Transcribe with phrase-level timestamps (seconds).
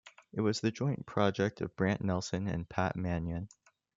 [0.33, 3.49] It was the joint project of Brant Nelson and Pat Mannion.